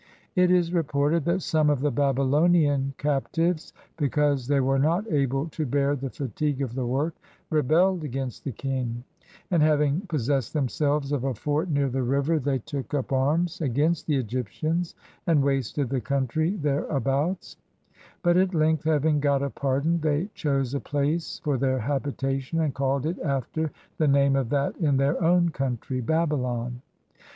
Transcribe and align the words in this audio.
It 0.35 0.49
is 0.49 0.73
reported 0.73 1.25
that 1.25 1.43
some 1.43 1.69
of 1.69 1.81
the 1.81 1.91
Babylonian 1.91 2.95
captives, 2.97 3.71
because 3.97 4.47
they 4.47 4.59
were 4.59 4.79
not 4.79 5.05
able 5.11 5.47
to 5.49 5.63
bear 5.63 5.95
the 5.95 6.09
fatigue 6.09 6.63
of 6.63 6.73
the 6.73 6.87
work, 6.87 7.13
rebelled 7.51 8.03
against 8.03 8.43
the 8.43 8.51
king; 8.51 9.03
and 9.51 9.61
having 9.61 10.01
pos 10.09 10.27
sessed 10.27 10.53
themselves 10.53 11.11
of 11.11 11.23
a 11.23 11.35
fort 11.35 11.69
near 11.69 11.87
the 11.87 12.01
river, 12.01 12.39
they 12.39 12.57
took 12.57 12.95
up 12.95 13.11
93 13.11 13.19
EGYPT 13.19 13.29
arms 13.29 13.61
against 13.61 14.07
the 14.07 14.15
Egyptians 14.15 14.95
and 15.27 15.43
wasted 15.43 15.87
the 15.87 16.01
country 16.01 16.55
thereabouts; 16.55 17.57
but 18.23 18.37
at 18.37 18.55
length 18.55 18.85
having 18.85 19.19
got 19.19 19.43
a 19.43 19.51
pardon, 19.51 19.99
they 20.01 20.29
chose 20.33 20.73
a 20.73 20.79
place 20.79 21.39
for 21.43 21.59
their 21.59 21.77
habitation, 21.77 22.59
and 22.61 22.73
called 22.73 23.05
it 23.05 23.19
after 23.19 23.69
the 23.99 24.07
name 24.07 24.35
of 24.35 24.49
that 24.49 24.75
in 24.77 24.97
their 24.97 25.23
own 25.23 25.49
country, 25.49 26.01
Babylon. 26.01 26.81